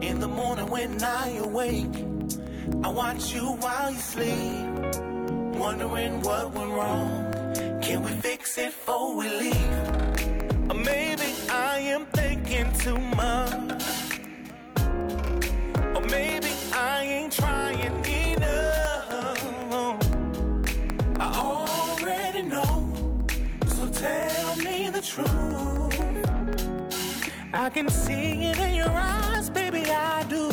In 0.02 0.20
the 0.20 0.28
morning 0.28 0.68
when 0.70 1.02
I 1.02 1.30
awake, 1.38 1.96
I 2.84 2.90
watch 2.90 3.34
you 3.34 3.46
while 3.64 3.92
you 3.92 3.98
sleep. 3.98 4.68
Wondering 5.58 6.22
what 6.22 6.54
went 6.54 6.72
wrong. 6.72 7.34
Can 7.82 8.04
we 8.04 8.12
fix 8.20 8.58
it 8.58 8.72
before 8.72 9.16
we 9.16 9.30
leave? 9.30 10.70
Or 10.70 10.76
maybe 10.76 11.34
I 11.50 11.78
am 11.96 12.06
thinking 12.08 12.74
too 12.74 12.98
much. 12.98 13.71
Can 27.74 27.90
see 27.90 28.44
it 28.48 28.58
in 28.60 28.74
your 28.76 28.90
eyes, 28.90 29.50
baby, 29.50 29.86
I 29.86 30.24
do. 30.24 30.52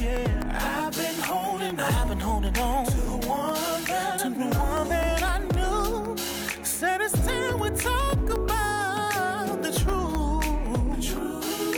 Yeah. 0.00 0.86
I've 0.86 0.96
been 0.96 1.14
holding, 1.20 1.78
I've 1.78 2.08
been 2.08 2.20
holding 2.20 2.58
on 2.58 2.86
to 2.86 2.96
the 2.96 3.26
one 3.28 3.84
that, 3.84 4.18
to 4.20 4.30
the 4.30 4.46
one 4.58 4.88
that 4.88 5.22
I 5.22 5.38
knew. 5.54 6.16
Said 6.62 7.02
it's 7.02 7.12
time 7.26 7.58
we 7.60 7.68
talk 7.70 8.30
about 8.30 9.62
the 9.62 9.72
truth. 9.72 10.96
The 10.96 11.02
truth. 11.02 11.76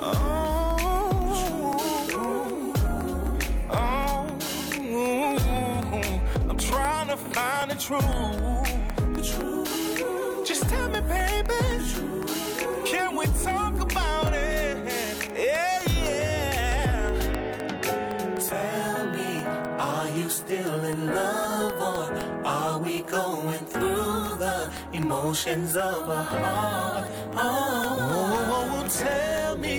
Oh, 0.00 0.76
oh, 3.70 4.40
I'm 6.48 6.58
trying 6.58 7.08
to 7.08 7.16
find 7.16 7.70
the 7.72 7.74
truth. 7.74 9.16
The 9.16 9.22
truth. 9.22 10.46
Just 10.46 10.68
tell 10.68 10.88
me, 10.90 11.00
baby. 11.00 11.52
Can 12.86 13.16
we 13.16 13.26
talk 13.42 13.71
going 23.12 23.64
through 23.72 24.36
the 24.44 24.70
emotions 24.94 25.76
of 25.76 26.08
a 26.08 26.22
heart? 26.22 27.08
Oh, 27.34 28.88
tell 28.88 29.56
me, 29.58 29.76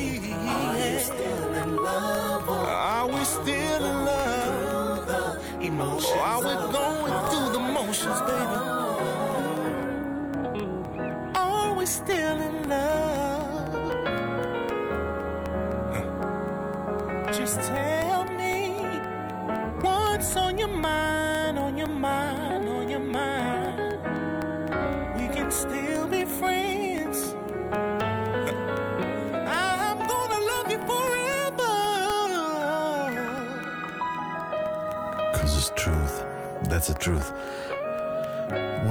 are 0.47 0.77
you 0.77 0.99
still 0.99 1.53
in 1.63 1.75
love 1.75 2.47
or 2.47 2.67
are 2.93 3.07
we 3.07 3.23
still 3.25 3.85
in 3.91 4.05
love? 4.05 5.07
The 5.07 5.25
emotions 5.65 6.13
or 6.13 6.19
are 6.19 6.41
we 6.47 6.53
going 6.79 7.15
through 7.29 7.49
the 7.57 7.63
motions, 7.77 8.19
baby? 8.29 8.57
Are 11.35 11.73
we 11.73 11.85
still 11.87 12.37
in 12.49 12.69
love? 12.69 12.93
Just 17.35 17.57
tell 17.61 18.25
me 18.25 18.55
what's 19.81 20.35
on 20.37 20.59
your 20.59 20.67
mind, 20.67 21.32
on 21.51 21.77
your 21.77 21.87
mind, 21.87 22.67
on 22.69 22.89
your 22.89 22.99
mind. 22.99 23.99
We 25.17 25.27
can 25.27 25.51
still 25.51 26.07
be 26.07 26.25
friends. 26.25 27.35
I'm 29.47 29.97
gonna 30.07 30.39
love 30.51 30.71
you 30.71 30.79
forever. 30.91 31.73
Cause 35.33 35.57
it's 35.57 35.71
truth. 35.75 36.25
That's 36.63 36.87
the 36.87 36.93
truth. 36.95 37.33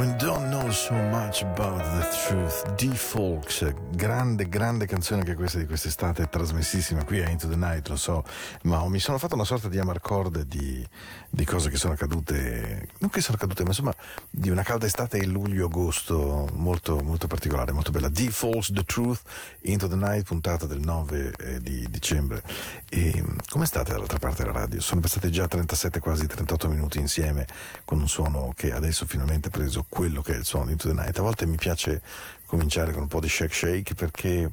When 0.02 0.16
don't 0.16 0.48
know 0.48 0.68
so 0.70 0.94
much 0.94 1.42
about 1.42 1.80
the 1.80 2.08
truth. 2.26 2.74
D-Folks, 2.74 3.72
grande, 3.90 4.48
grande 4.48 4.84
canzone 4.86 5.20
anche 5.20 5.36
questa 5.36 5.58
di 5.58 5.66
quest'estate, 5.66 6.28
trasmessissima 6.28 7.04
qui 7.04 7.20
a 7.22 7.28
Into 7.28 7.46
the 7.46 7.54
Night, 7.54 7.86
lo 7.86 7.94
so, 7.94 8.24
ma 8.62 8.84
mi 8.88 8.98
sono 8.98 9.18
fatto 9.18 9.34
una 9.34 9.44
sorta 9.44 9.68
di 9.68 9.78
amarcord 9.78 10.42
di, 10.42 10.84
di 11.30 11.44
cose 11.44 11.70
che 11.70 11.76
sono 11.76 11.92
accadute, 11.92 12.88
non 12.98 13.10
che 13.10 13.20
sono 13.20 13.36
accadute, 13.36 13.62
ma 13.62 13.68
insomma 13.68 13.94
di 14.28 14.50
una 14.50 14.64
calda 14.64 14.86
estate 14.86 15.18
e 15.18 15.26
luglio-agosto 15.26 16.48
molto, 16.54 16.98
molto 17.00 17.28
particolare, 17.28 17.70
molto 17.70 17.92
bella. 17.92 18.08
D-Folks, 18.08 18.72
The 18.72 18.82
Truth, 18.82 19.20
Into 19.62 19.86
the 19.86 19.94
Night, 19.94 20.24
puntata 20.24 20.66
del 20.66 20.80
9 20.80 21.32
eh, 21.38 21.60
di 21.60 21.86
dicembre. 21.88 22.42
E 22.88 23.22
come 23.48 23.66
state 23.66 23.92
dall'altra 23.92 24.18
parte 24.18 24.42
della 24.42 24.58
radio? 24.58 24.80
Sono 24.80 25.00
passati 25.00 25.30
già 25.30 25.46
37, 25.46 26.00
quasi 26.00 26.26
38 26.26 26.68
minuti 26.68 26.98
insieme 26.98 27.46
con 27.84 28.00
un 28.00 28.08
suono 28.08 28.52
che 28.56 28.72
adesso 28.72 29.06
finalmente 29.06 29.46
ha 29.46 29.50
preso 29.52 29.86
quello 29.92 30.22
che 30.22 30.32
è 30.32 30.38
il 30.38 30.46
suono 30.46 30.66
di 30.66 30.72
Into 30.72 30.88
the 30.88 30.94
Night. 30.94 31.18
A 31.18 31.22
volte 31.22 31.44
mi 31.44 31.56
piace 31.56 32.00
cominciare 32.46 32.92
con 32.92 33.02
un 33.02 33.08
po' 33.08 33.20
di 33.20 33.28
shake 33.28 33.52
shake 33.52 33.94
perché, 33.94 34.50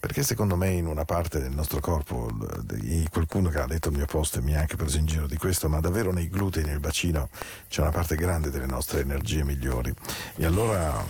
perché 0.00 0.24
secondo 0.24 0.56
me 0.56 0.70
in 0.70 0.88
una 0.88 1.04
parte 1.04 1.38
del 1.38 1.52
nostro 1.52 1.78
corpo, 1.78 2.28
qualcuno 3.08 3.50
che 3.50 3.60
ha 3.60 3.66
letto 3.66 3.90
il 3.90 3.96
mio 3.96 4.06
post 4.06 4.36
e 4.36 4.40
mi 4.40 4.56
ha 4.56 4.60
anche 4.60 4.74
preso 4.74 4.98
in 4.98 5.06
giro 5.06 5.28
di 5.28 5.36
questo, 5.36 5.68
ma 5.68 5.78
davvero 5.78 6.12
nei 6.12 6.28
glutei, 6.28 6.64
nel 6.64 6.80
bacino, 6.80 7.28
c'è 7.68 7.82
una 7.82 7.92
parte 7.92 8.16
grande 8.16 8.50
delle 8.50 8.66
nostre 8.66 8.98
energie 9.00 9.44
migliori. 9.44 9.94
E 10.34 10.44
allora 10.44 11.04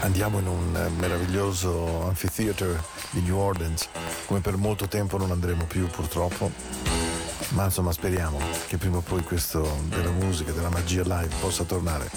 andiamo 0.00 0.40
in 0.40 0.48
un 0.48 0.92
meraviglioso 0.98 2.02
amphitheater 2.08 2.82
di 3.10 3.20
New 3.20 3.36
Orleans, 3.36 3.88
come 4.26 4.40
per 4.40 4.56
molto 4.56 4.88
tempo 4.88 5.18
non 5.18 5.30
andremo 5.30 5.66
più 5.66 5.86
purtroppo. 5.86 7.17
Ma 7.50 7.64
insomma 7.64 7.92
speriamo 7.92 8.38
che 8.66 8.76
prima 8.76 8.98
o 8.98 9.00
poi 9.00 9.22
questo 9.22 9.66
della 9.84 10.10
musica, 10.10 10.52
della 10.52 10.70
magia 10.70 11.02
live 11.02 11.34
possa 11.40 11.64
tornare. 11.64 12.10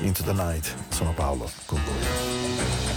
Into 0.00 0.22
the 0.22 0.32
night, 0.32 0.74
sono 0.88 1.12
Paolo 1.12 1.50
con 1.66 1.80
voi. 1.84 2.96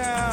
Down. 0.00 0.29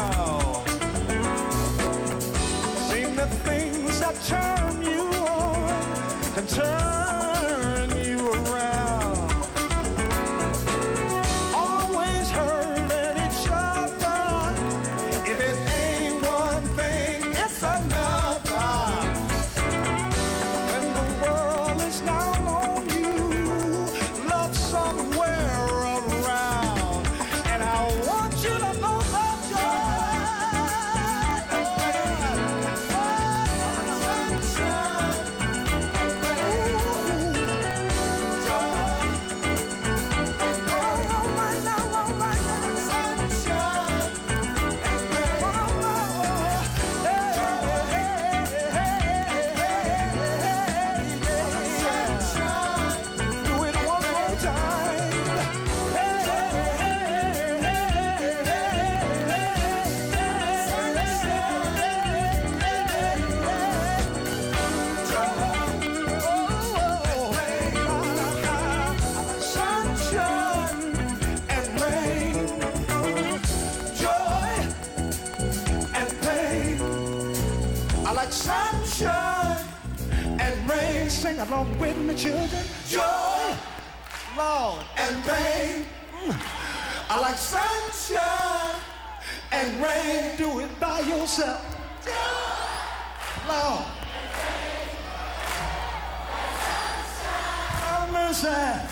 Have. 98.42 98.92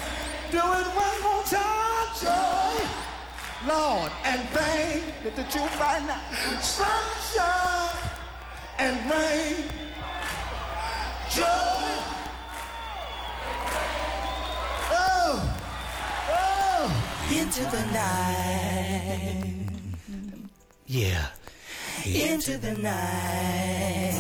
Do 0.50 0.58
it 0.58 0.64
one 0.64 1.22
more 1.22 1.44
time. 1.44 2.08
Joy, 2.20 2.78
Lord, 3.68 4.12
and 4.24 4.42
pain. 4.50 5.04
Let 5.24 5.36
the 5.36 5.44
truth 5.44 5.80
right 5.80 6.02
now. 6.08 6.20
Sunshine 6.62 7.96
and 8.80 9.12
rain. 9.12 9.70
Joy. 11.30 11.46
Oh, 14.92 15.58
oh. 16.32 16.92
Into 17.32 17.64
the 17.66 17.86
night. 17.94 19.70
Yeah. 20.88 21.28
Into 22.04 22.58
the 22.58 22.74
night. 22.82 24.16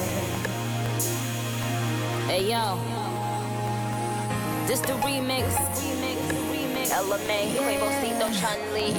Hey 2.28 2.50
yo, 2.52 2.80
this 4.68 4.80
the 4.82 4.94
remix. 5.06 5.46
Remix, 5.78 6.18
remix. 6.52 6.90
LMA, 6.90 7.40
Quavocito, 7.56 8.28
Chun 8.40 8.60
Li. 8.74 8.92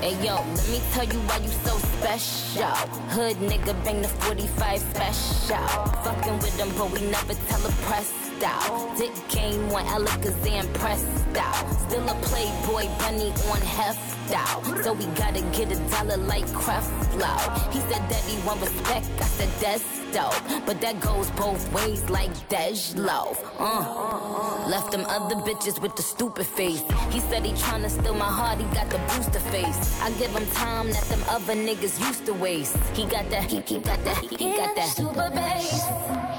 Hey 0.00 0.16
yo, 0.24 0.36
let 0.36 0.68
me 0.70 0.80
tell 0.92 1.04
you 1.04 1.20
why 1.28 1.36
you 1.38 1.48
so 1.66 1.76
special. 1.76 2.74
Hood 3.12 3.36
nigga 3.36 3.74
bring 3.84 4.00
the 4.00 4.08
45 4.08 4.80
special. 4.80 5.66
Fucking 6.04 6.38
with 6.38 6.56
them, 6.56 6.70
but 6.78 6.90
we 6.90 7.00
never 7.10 7.34
tell 7.34 7.66
a 7.66 7.72
press 7.84 8.19
out. 8.44 8.96
Dick 8.96 9.12
game 9.28 9.68
one 9.70 9.86
Alakazam 9.86 10.72
pressed 10.74 11.36
out. 11.36 11.70
Still 11.88 12.08
a 12.08 12.14
playboy 12.22 12.86
bunny 12.98 13.30
on 13.50 13.60
heft 13.60 14.34
out. 14.34 14.64
So 14.84 14.92
we 14.92 15.06
gotta 15.06 15.42
get 15.52 15.72
a 15.72 15.78
dollar 15.90 16.16
like 16.16 16.46
Creflo. 16.46 17.72
He 17.72 17.80
said 17.80 18.08
that 18.08 18.22
he 18.26 18.46
want 18.46 18.60
respect, 18.60 19.06
I 19.20 19.24
said 19.24 19.48
that's 19.60 20.00
dope. 20.12 20.66
But 20.66 20.80
that 20.80 21.00
goes 21.00 21.30
both 21.32 21.72
ways 21.72 22.08
like 22.10 22.32
Dej 22.48 22.96
Loaf. 22.96 23.38
Uh. 23.58 24.68
Left 24.68 24.92
them 24.92 25.04
other 25.06 25.36
bitches 25.36 25.80
with 25.80 25.96
the 25.96 26.02
stupid 26.02 26.46
face. 26.46 26.82
He 27.10 27.20
said 27.20 27.44
he 27.44 27.52
tryna 27.52 27.90
steal 27.90 28.14
my 28.14 28.24
heart, 28.24 28.58
he 28.58 28.64
got 28.74 28.88
the 28.90 28.98
booster 28.98 29.40
face. 29.50 30.00
I 30.02 30.10
give 30.12 30.30
him 30.30 30.46
time 30.52 30.90
that 30.92 31.04
them 31.04 31.22
other 31.28 31.54
niggas 31.54 31.98
used 32.06 32.26
to 32.26 32.34
waste. 32.34 32.76
He 32.94 33.04
got 33.06 33.28
that, 33.30 33.50
he, 33.50 33.60
he 33.60 33.78
got 33.78 34.02
that, 34.04 34.18
he, 34.18 34.28
he 34.36 34.56
got 34.56 34.76
that 34.76 34.88
super 34.88 35.30
bass. 35.30 36.29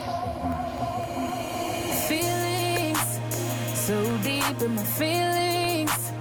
So 3.82 4.18
deep 4.18 4.62
in 4.62 4.76
my 4.76 4.84
feelings. 4.84 6.12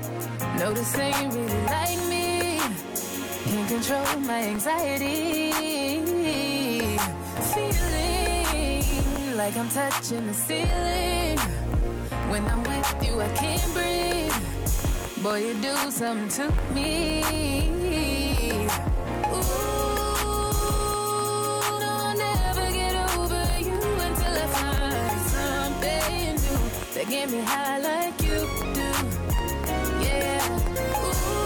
No 0.59 0.73
this 0.73 0.97
ain't 0.99 1.35
really 1.35 1.63
like 1.67 1.99
me. 2.09 2.59
Can't 3.51 3.69
control 3.69 4.21
my 4.21 4.45
anxiety. 4.45 5.53
Feeling 7.53 9.37
like 9.37 9.57
i'm 9.59 9.69
touching 9.69 10.27
the 10.27 10.35
ceiling. 10.35 11.39
When 12.31 12.47
i'm 12.47 12.63
with 12.63 13.05
you 13.05 13.21
i 13.21 13.29
can't 13.35 13.75
breathe. 13.75 14.35
Boy 15.23 15.39
you 15.49 15.55
do 15.61 15.75
something 15.91 16.29
to 16.37 16.45
me 16.75 18.20
get 27.11 27.29
me 27.29 27.41
high 27.41 27.79
like 27.79 28.23
you 28.23 28.39
do. 28.73 28.91
Yeah. 30.07 30.47
Ooh, 31.03 31.41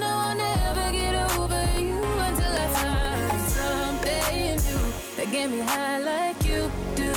no, 0.00 0.10
I'll 0.26 0.34
never 0.34 0.86
get 0.92 1.14
over 1.36 1.64
you 1.78 2.00
until 2.26 2.54
I 2.64 2.68
find 2.78 3.40
something 3.58 4.56
new 4.66 4.84
that 5.16 5.28
get 5.30 5.46
me 5.50 5.60
high 5.60 5.98
like 5.98 6.42
you 6.42 6.70
do. 6.96 7.12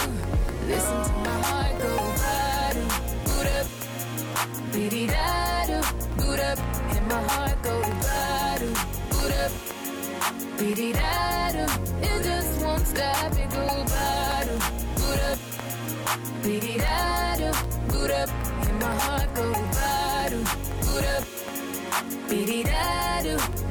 Listen 0.68 1.00
to 1.08 1.14
my 1.28 1.38
heart 1.48 1.76
go 1.82 1.94
bottom, 2.24 2.88
boot 3.24 3.48
up, 3.58 3.68
beady 4.74 5.06
da 5.08 5.66
do, 5.66 5.80
boot 6.18 6.40
up, 6.42 6.60
and 6.94 7.08
my 7.08 7.24
heart 7.32 7.58
go 7.64 7.76
bottom, 8.04 8.74
boot 9.12 9.34
up. 9.44 9.52
Beady 10.58 10.92
da 10.92 11.14
it 12.02 12.24
just 12.24 12.62
won't 12.62 12.86
stop. 12.86 13.32
It 13.34 13.53
Beady 16.44 16.78
da 16.78 17.54
boot 17.88 18.12
up, 18.12 18.30
and 18.68 18.80
my 18.82 18.94
heart 19.06 19.34
go 19.34 19.54
bottom, 19.54 20.44
boot 20.82 21.06
up. 21.16 21.24
Beady 22.30 22.64
da 22.64 23.04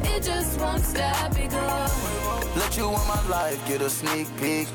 it 0.05 0.23
just 0.23 0.59
won't 0.59 0.83
stop. 0.83 1.39
It 1.39 1.51
go. 1.51 2.22
Let 2.55 2.77
you 2.77 2.87
in 2.87 2.93
my 3.09 3.29
life 3.29 3.67
get 3.67 3.81
a 3.81 3.89
sneak 3.89 4.29
peek. 4.37 4.69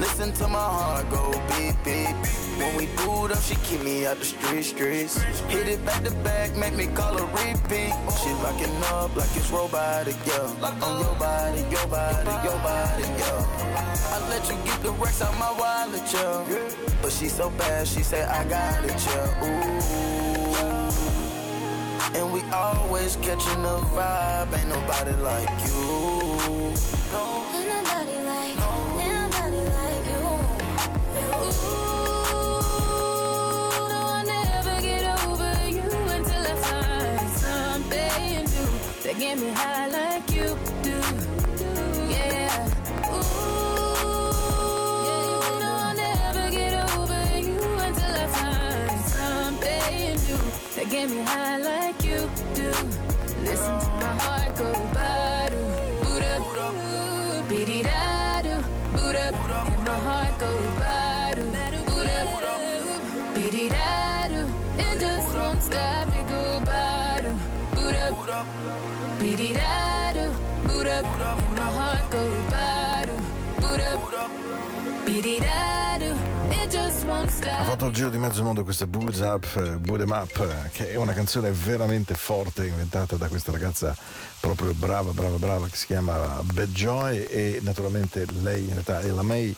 Listen 0.00 0.32
to 0.32 0.48
my 0.48 0.58
heart 0.58 1.10
go 1.10 1.32
beep 1.48 1.76
beep. 1.84 2.16
When 2.56 2.76
we 2.76 2.86
boot 2.96 3.30
up, 3.30 3.42
she 3.42 3.56
keep 3.56 3.82
me 3.82 4.06
out 4.06 4.18
the 4.18 4.24
street 4.24 4.62
streets. 4.62 5.20
Hit 5.52 5.68
it 5.68 5.84
back 5.84 6.02
to 6.04 6.10
back, 6.22 6.56
make 6.56 6.74
me 6.74 6.86
call 6.86 7.18
her 7.18 7.26
repeat. 7.26 7.92
She 8.22 8.30
locking 8.44 8.74
up 8.84 9.14
like 9.16 9.36
it's 9.36 9.50
robotic, 9.50 10.16
yeah. 10.26 10.66
On 10.86 11.00
your 11.00 11.14
body, 11.16 11.60
your 11.70 11.86
body, 11.88 12.30
your 12.46 12.58
body, 12.64 13.02
yeah. 13.20 14.14
I 14.14 14.28
let 14.30 14.48
you 14.48 14.56
get 14.64 14.82
the 14.82 14.92
racks 14.92 15.20
out 15.20 15.36
my 15.38 15.50
wallet, 15.58 16.02
yeah. 16.12 16.44
But 17.02 17.12
she 17.12 17.28
so 17.28 17.50
bad, 17.50 17.86
she 17.86 18.02
say 18.02 18.24
I 18.24 18.44
got 18.44 18.84
it, 18.84 19.06
yeah. 19.06 19.44
Ooh. 19.44 21.13
And 22.14 22.32
we 22.32 22.42
always 22.52 23.16
catching 23.16 23.62
the 23.62 23.78
vibe, 23.94 24.56
ain't 24.56 24.68
nobody 24.68 25.12
like 25.20 25.48
you. 25.66 26.74
No. 27.12 27.44
Ain't 27.54 27.68
nobody 27.68 28.16
like, 28.30 28.56
ain't 29.02 29.14
nobody 29.20 29.62
like 29.78 30.06
you. 30.12 30.22
Ooh, 31.34 31.82
no, 33.88 34.00
I'll 34.14 34.24
never 34.24 34.80
get 34.80 35.02
over 35.26 35.54
you 35.68 35.88
until 36.16 36.44
I 36.46 36.54
find 36.68 37.30
something 37.30 38.44
new 38.54 38.70
that 39.02 39.14
get 39.18 39.34
me 39.38 39.48
high 39.50 39.88
like 39.88 40.30
you 40.30 40.73
get 50.90 51.08
me 51.08 51.22
high 51.22 51.58
like 51.58 52.04
you 52.04 52.28
do. 52.54 52.70
Listen 53.42 53.78
to 53.80 53.88
my 54.00 54.14
heart 54.24 54.56
go 54.56 54.72
ba-do, 54.92 55.56
boo-da, 56.02 56.32
beady-da-do, 57.48 58.54
boo-da, 58.92 59.24
and 59.28 59.84
my 59.84 59.98
heart 60.06 60.38
go 60.38 60.50
ba-do, 60.80 61.44
boo-da, 61.88 62.18
beady-da-do. 63.34 64.40
It 64.78 65.00
just 65.00 65.34
won't 65.34 65.62
stop, 65.62 66.08
it 66.08 66.26
go 66.28 66.60
ba-do, 66.64 67.32
boo-da, 67.74 68.44
beady-da-do, 69.20 70.26
boo-da, 70.68 70.98
and 70.98 71.56
my 71.56 71.68
heart 71.78 72.10
go 72.10 72.22
boo-da, 73.60 74.24
beady-da-do. 75.06 75.44
It 75.94 76.10
just 76.10 76.20
won't 76.20 76.23
Ha 76.66 77.64
fatto 77.64 77.86
il 77.88 77.92
giro 77.92 78.08
di 78.08 78.16
mezzo 78.16 78.42
mondo 78.42 78.64
questa 78.64 78.86
Boots 78.86 79.18
Up, 79.18 79.44
eh, 79.56 79.76
Boot 79.76 80.00
'em 80.00 80.10
Up, 80.10 80.38
eh, 80.38 80.70
che 80.70 80.92
è 80.92 80.94
una 80.94 81.12
canzone 81.12 81.50
veramente 81.50 82.14
forte 82.14 82.66
inventata 82.66 83.16
da 83.16 83.28
questa 83.28 83.52
ragazza 83.52 83.94
proprio 84.40 84.72
brava, 84.72 85.10
brava, 85.12 85.36
brava, 85.36 85.68
che 85.68 85.76
si 85.76 85.84
chiama 85.84 86.40
Bad 86.42 86.70
Joy 86.70 87.24
e 87.24 87.58
naturalmente 87.62 88.24
lei 88.40 88.62
in 88.62 88.70
realtà 88.70 89.00
è 89.00 89.08
la 89.08 89.20
May. 89.20 89.52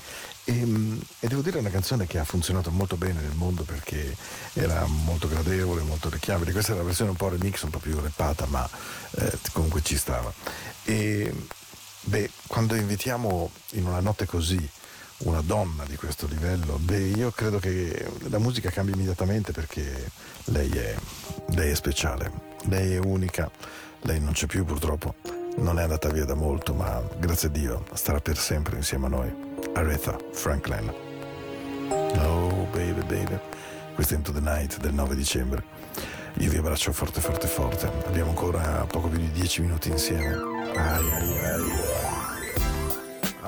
E, 0.46 0.52
mm, 0.52 0.98
e 1.20 1.28
devo 1.28 1.42
dire 1.42 1.58
è 1.58 1.60
una 1.60 1.70
canzone 1.70 2.08
che 2.08 2.18
ha 2.18 2.24
funzionato 2.24 2.72
molto 2.72 2.96
bene 2.96 3.20
nel 3.20 3.36
mondo 3.36 3.62
perché 3.62 4.16
era 4.54 4.84
molto 4.86 5.28
gradevole, 5.28 5.82
molto 5.82 6.08
orecchiabile. 6.08 6.50
Questa 6.50 6.72
era 6.72 6.80
la 6.80 6.86
versione 6.86 7.10
un 7.10 7.16
po' 7.16 7.28
remix, 7.28 7.62
un 7.62 7.70
po' 7.70 7.78
più 7.78 8.00
repata, 8.00 8.46
ma 8.46 8.68
eh, 9.12 9.38
comunque 9.52 9.80
ci 9.80 9.96
stava. 9.96 10.32
E 10.82 11.32
beh, 12.00 12.30
quando 12.48 12.74
invitiamo 12.74 13.48
in 13.74 13.86
una 13.86 14.00
notte 14.00 14.26
così 14.26 14.68
una 15.18 15.40
donna 15.40 15.84
di 15.86 15.96
questo 15.96 16.26
livello, 16.26 16.78
beh, 16.78 16.98
io 16.98 17.30
credo 17.30 17.58
che 17.58 18.06
la 18.28 18.38
musica 18.38 18.70
cambi 18.70 18.92
immediatamente 18.92 19.52
perché 19.52 20.10
lei 20.46 20.70
è, 20.70 20.94
lei 21.50 21.70
è 21.70 21.74
speciale, 21.74 22.30
lei 22.64 22.94
è 22.94 22.98
unica, 22.98 23.50
lei 24.02 24.20
non 24.20 24.32
c'è 24.32 24.46
più 24.46 24.64
purtroppo, 24.64 25.14
non 25.56 25.78
è 25.78 25.82
andata 25.82 26.10
via 26.10 26.24
da 26.24 26.34
molto, 26.34 26.74
ma 26.74 27.02
grazie 27.18 27.48
a 27.48 27.50
Dio 27.50 27.84
starà 27.94 28.20
per 28.20 28.36
sempre 28.36 28.76
insieme 28.76 29.06
a 29.06 29.08
noi. 29.08 29.44
Aretha 29.74 30.16
Franklin. 30.32 30.92
Oh 32.18 32.66
baby 32.72 33.02
baby, 33.04 33.38
questo 33.94 34.14
è 34.14 34.16
Into 34.16 34.32
the 34.32 34.40
Night 34.40 34.78
del 34.78 34.92
9 34.92 35.14
dicembre. 35.14 35.62
Io 36.38 36.50
vi 36.50 36.58
abbraccio 36.58 36.92
forte 36.92 37.20
forte 37.20 37.46
forte, 37.46 37.90
abbiamo 38.06 38.30
ancora 38.30 38.84
poco 38.86 39.08
più 39.08 39.18
di 39.18 39.30
10 39.32 39.62
minuti 39.62 39.88
insieme. 39.88 40.34
Ai 40.74 41.10
ai 41.10 41.38
ai. 41.38 42.35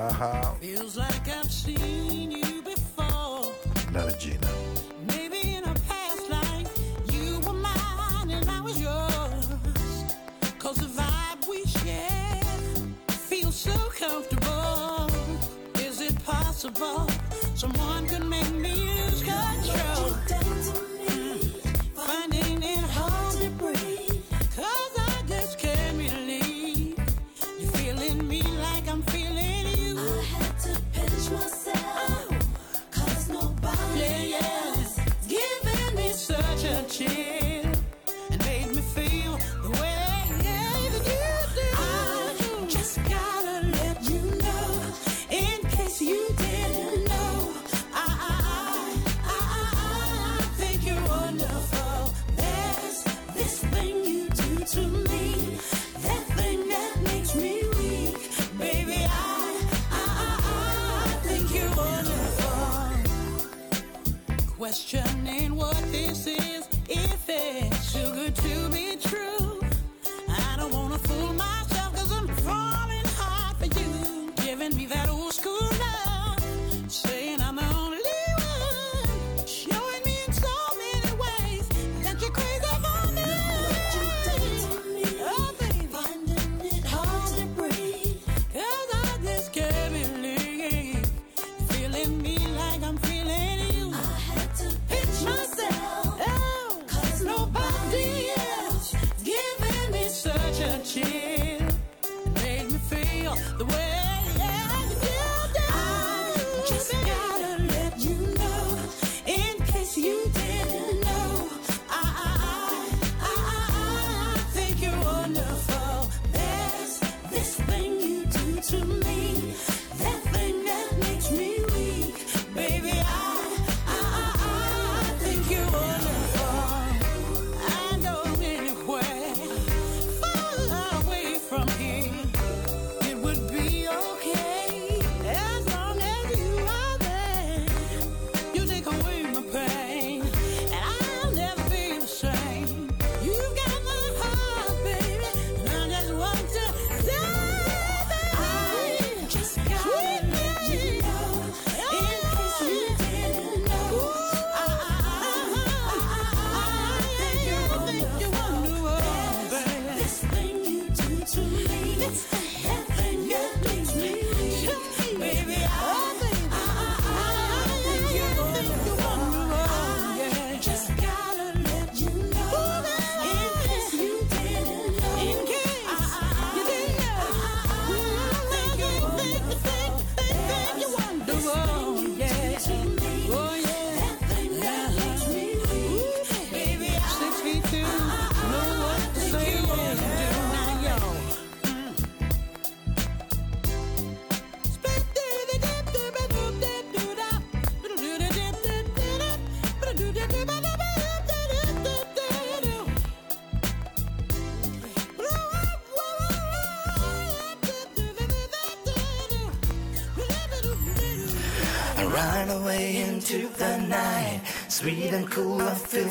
Ah, 0.01 0.55
Feels 0.61 0.95
like 0.95 1.27
I've 1.27 1.51
seen 1.51 2.31
you 2.31 2.61
before. 2.61 3.51
la 3.93 4.05
regina. 4.05 4.47
Maybe 5.07 5.55
in 5.55 5.63
a 5.65 5.73
past 5.89 6.29
life, 6.29 6.69
you 7.11 7.39
were 7.41 7.53
mine 7.53 8.29
and 8.31 8.49
I 8.49 8.61
was 8.61 8.79
yours. 8.79 9.45
Cause 10.57 10.77
the 10.77 10.87
vibe 11.01 11.47
we 11.49 11.65
share 11.65 12.41
feels 13.09 13.55
so 13.55 13.75
comfortable. 13.99 15.09
Is 15.75 15.99
it 15.99 16.15
possible 16.23 17.07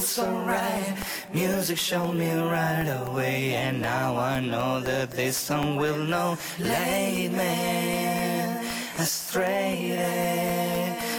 So 0.08 0.24
right. 0.24 0.96
Music 1.34 1.76
showed 1.76 2.14
me 2.14 2.32
right 2.32 2.88
away, 3.02 3.52
and 3.54 3.82
now 3.82 4.16
I 4.16 4.40
know 4.40 4.80
that 4.80 5.10
this 5.10 5.36
song 5.36 5.76
will 5.76 5.98
know. 5.98 6.38
Late 6.58 7.28
man, 7.28 8.64
astray. 8.98 9.98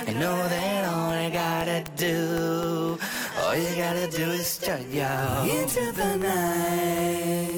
I 0.08 0.14
know 0.14 0.36
that 0.36 0.86
all 0.92 1.12
I 1.12 1.30
gotta 1.30 1.84
do, 1.98 2.98
all 3.44 3.56
you 3.56 3.76
gotta 3.76 4.08
do 4.10 4.32
is 4.32 4.48
start 4.48 4.82
yo 4.90 5.46
into 5.46 5.92
the 5.92 6.18
night. 6.18 7.49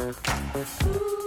Música 0.00 1.19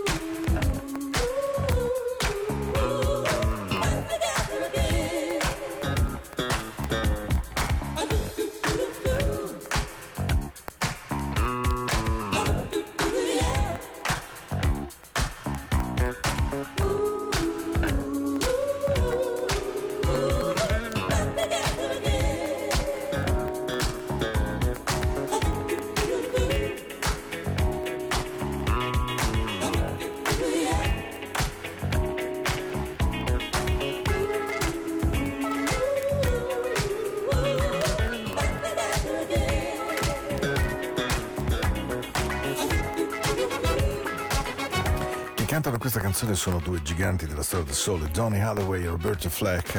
questa 45.94 46.10
canzone 46.10 46.36
sono 46.36 46.58
due 46.58 46.82
giganti 46.82 47.28
della 47.28 47.44
storia 47.44 47.66
del 47.66 47.76
sole, 47.76 48.10
Donny 48.10 48.40
Hathaway 48.40 48.84
e 48.84 48.88
Roberto 48.88 49.30
Fleck 49.30 49.78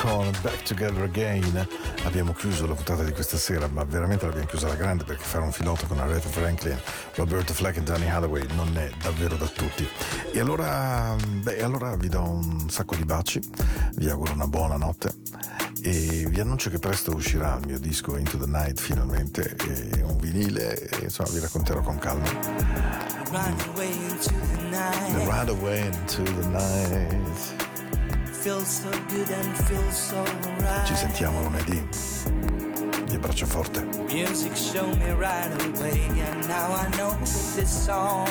con 0.00 0.28
Back 0.42 0.62
Together 0.64 1.04
Again. 1.04 1.68
Abbiamo 2.02 2.32
chiuso 2.32 2.66
la 2.66 2.74
puntata 2.74 3.04
di 3.04 3.12
questa 3.12 3.36
sera, 3.36 3.68
ma 3.68 3.84
veramente 3.84 4.26
l'abbiamo 4.26 4.48
chiusa 4.48 4.66
alla 4.66 4.74
grande 4.74 5.04
perché 5.04 5.22
fare 5.22 5.44
un 5.44 5.52
filotto 5.52 5.86
con 5.86 6.00
Aretha 6.00 6.28
Franklin, 6.28 6.76
Roberto 7.14 7.52
Fleck 7.52 7.76
e 7.76 7.82
Donny 7.82 8.08
Hathaway 8.08 8.44
non 8.56 8.76
è 8.76 8.90
davvero 9.00 9.36
da 9.36 9.46
tutti. 9.46 9.88
E 10.32 10.40
allora, 10.40 11.14
beh, 11.24 11.62
allora 11.62 11.94
vi 11.94 12.08
do 12.08 12.28
un 12.28 12.68
sacco 12.68 12.96
di 12.96 13.04
baci, 13.04 13.40
vi 13.94 14.08
auguro 14.08 14.32
una 14.32 14.48
buona 14.48 14.76
notte 14.76 15.14
e 15.82 16.26
vi 16.30 16.40
annuncio 16.40 16.68
che 16.68 16.80
presto 16.80 17.14
uscirà 17.14 17.58
il 17.60 17.66
mio 17.68 17.78
disco 17.78 18.16
Into 18.16 18.38
the 18.38 18.46
Night 18.46 18.80
finalmente, 18.80 19.54
un 20.02 20.16
vinile 20.18 20.88
e 20.88 21.04
insomma 21.04 21.30
vi 21.30 21.38
racconterò 21.38 21.80
con 21.80 21.96
calma. 21.98 22.28
Night. 24.74 25.26
Ride 25.26 25.50
Away 25.50 25.80
into 25.86 26.22
the 26.22 26.48
Night. 26.48 27.38
Feels 28.42 28.68
so 28.68 28.90
good 29.08 29.30
and 29.30 29.56
feels 29.66 29.96
so 29.96 30.24
right. 30.60 30.86
Ci 30.86 30.94
sentiamo 30.96 31.40
lunedì. 31.42 31.82
Vi 33.06 33.14
abbraccio 33.14 33.46
forte. 33.46 33.84
Music 34.12 34.56
showed 34.56 34.98
me 34.98 35.12
right 35.12 35.50
away, 35.62 36.00
and 36.20 36.46
now 36.48 36.72
I 36.74 36.88
know 36.96 37.10
that 37.10 37.54
this 37.54 37.70
song 37.70 38.28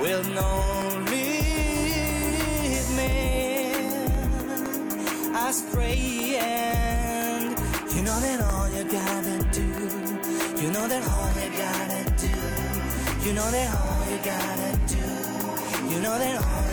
will 0.00 0.24
not 0.32 1.10
lead 1.10 2.84
me 2.96 4.10
astray. 5.34 6.38
And 6.40 7.58
you 7.94 8.02
know 8.02 8.18
that 8.18 8.40
all 8.40 8.68
you 8.70 8.84
gotta 8.84 9.44
do, 9.52 9.68
you 10.60 10.70
know 10.72 10.88
that 10.88 11.02
all 11.06 11.32
you 11.36 11.50
gotta 11.56 12.04
do, 12.16 12.32
you 13.24 13.32
know 13.34 13.50
that 13.50 13.74
all 13.76 13.97
you 14.10 14.16
gotta 14.24 14.78
do, 14.86 14.96
you 15.90 16.00
know 16.00 16.18
that 16.18 16.42
all 16.42 16.67